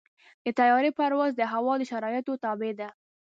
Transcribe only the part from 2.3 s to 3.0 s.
تابع دی.